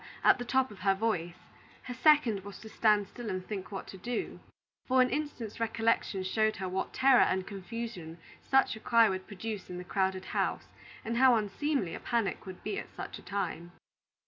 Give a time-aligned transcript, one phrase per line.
[0.23, 1.35] at the top of her voice;
[1.83, 4.39] her second was to stand still and think what to do,
[4.87, 9.69] for an instant's recollection showed her what terror and confusion such a cry would produce
[9.69, 10.65] in the crowded house,
[11.05, 13.71] and how unseemly a panic would be at such a time.